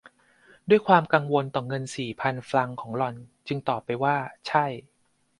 [0.69, 3.15] ด้วยความกังวลต่อเงินสี่พันฟรังส์ของหล่อน
[3.47, 4.15] จึงตอบไปว่า
[4.47, 4.65] ใช่